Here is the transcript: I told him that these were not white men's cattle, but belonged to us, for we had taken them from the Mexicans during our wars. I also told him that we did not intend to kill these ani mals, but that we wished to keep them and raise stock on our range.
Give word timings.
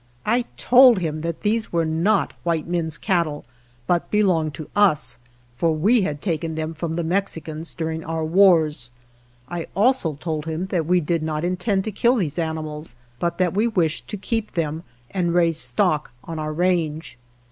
I 0.25 0.45
told 0.57 0.97
him 0.97 1.21
that 1.21 1.41
these 1.41 1.71
were 1.71 1.85
not 1.85 2.33
white 2.41 2.67
men's 2.67 2.97
cattle, 2.97 3.45
but 3.85 4.09
belonged 4.09 4.55
to 4.55 4.67
us, 4.75 5.19
for 5.57 5.75
we 5.75 6.01
had 6.01 6.23
taken 6.23 6.55
them 6.55 6.73
from 6.73 6.93
the 6.93 7.03
Mexicans 7.03 7.75
during 7.75 8.03
our 8.03 8.25
wars. 8.25 8.89
I 9.47 9.67
also 9.75 10.15
told 10.19 10.45
him 10.47 10.65
that 10.71 10.87
we 10.87 11.01
did 11.01 11.21
not 11.21 11.45
intend 11.45 11.83
to 11.83 11.91
kill 11.91 12.15
these 12.15 12.39
ani 12.39 12.61
mals, 12.61 12.95
but 13.19 13.37
that 13.37 13.53
we 13.53 13.67
wished 13.67 14.07
to 14.07 14.17
keep 14.17 14.53
them 14.53 14.81
and 15.11 15.35
raise 15.35 15.59
stock 15.59 16.09
on 16.23 16.39
our 16.39 16.51
range. 16.51 17.19